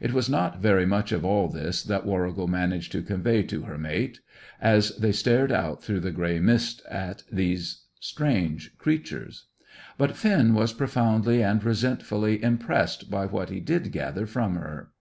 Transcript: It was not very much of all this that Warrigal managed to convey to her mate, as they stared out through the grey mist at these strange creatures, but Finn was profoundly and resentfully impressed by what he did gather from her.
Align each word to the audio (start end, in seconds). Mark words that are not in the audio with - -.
It 0.00 0.14
was 0.14 0.30
not 0.30 0.62
very 0.62 0.86
much 0.86 1.12
of 1.12 1.22
all 1.22 1.46
this 1.46 1.82
that 1.82 2.06
Warrigal 2.06 2.48
managed 2.48 2.92
to 2.92 3.02
convey 3.02 3.42
to 3.42 3.64
her 3.64 3.76
mate, 3.76 4.20
as 4.58 4.96
they 4.96 5.12
stared 5.12 5.52
out 5.52 5.84
through 5.84 6.00
the 6.00 6.12
grey 6.12 6.38
mist 6.38 6.80
at 6.90 7.24
these 7.30 7.82
strange 8.00 8.78
creatures, 8.78 9.48
but 9.98 10.16
Finn 10.16 10.54
was 10.54 10.72
profoundly 10.72 11.42
and 11.42 11.62
resentfully 11.62 12.42
impressed 12.42 13.10
by 13.10 13.26
what 13.26 13.50
he 13.50 13.60
did 13.60 13.92
gather 13.92 14.24
from 14.24 14.54
her. 14.54 14.92